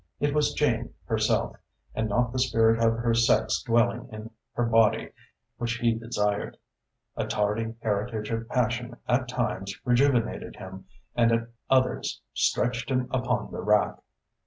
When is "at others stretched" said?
11.31-12.89